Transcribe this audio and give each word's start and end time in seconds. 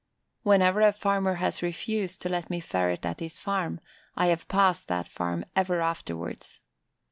Whenever 0.41 0.81
a 0.81 0.91
farmer 0.91 1.35
has 1.35 1.61
refused 1.61 2.23
to 2.23 2.27
let 2.27 2.49
me 2.49 2.59
ferret 2.59 3.05
at 3.05 3.19
his 3.19 3.37
farm 3.37 3.79
I 4.17 4.29
have 4.29 4.47
passed 4.47 4.87
that 4.87 5.07
farm 5.07 5.45
ever 5.55 5.79
afterwards. 5.79 6.59